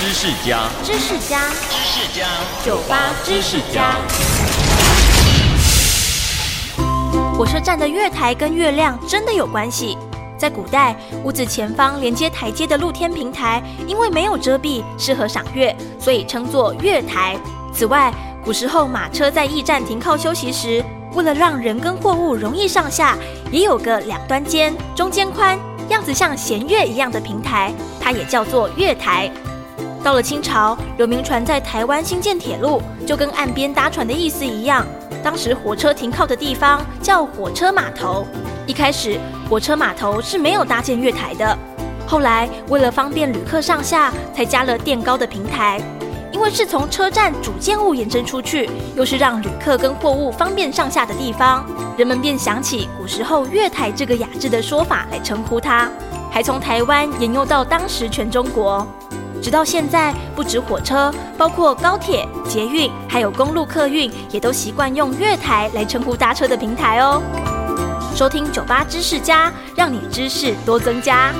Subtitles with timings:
[0.00, 2.26] 知识家，知识家，知识家，
[2.64, 3.96] 酒吧知识家。
[7.36, 9.98] 火车站的月台跟月亮真的有关系。
[10.38, 17.36] 在古代，屋子前方连接台阶的露天平台，因为没有遮蔽，适合赏月，所以称作月台。
[17.70, 18.10] 此外，
[18.42, 20.82] 古时候马车在驿站停靠休息时，
[21.12, 23.18] 为了让人跟货物容易上下，
[23.52, 25.58] 也有个两端尖、中间宽、
[25.90, 27.70] 样子像弦月一样的平台，
[28.00, 29.30] 它也叫做月台。
[30.02, 34.86] 到了清朝，刘铭传在台湾新建铁路，就跟岸边搭船的意思一样。
[35.22, 38.26] 当时火车停靠的地方叫火车码头。
[38.66, 41.58] 一开始，火车码头是没有搭建月台的。
[42.06, 45.80] 后来，为了方便旅客上下，才加了垫高的平台。
[46.32, 51.66] 因为是从车站主建物延伸出去，又是让旅客跟货物方便上下的地方，
[51.98, 55.90] 人们便想起古时候月台这个雅致的说法来称呼它，
[56.30, 58.86] 还从台湾沿用到当时全中国。
[59.42, 67.22] 直到现在，不止火车，包括高铁、捷运，还有公路客运，也都习惯用月台来称呼搭车的平台哦。
[68.14, 71.32] 收听酒吧知识家，让你知识多增加。